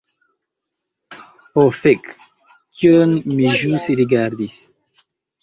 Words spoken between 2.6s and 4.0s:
kion mi ĵus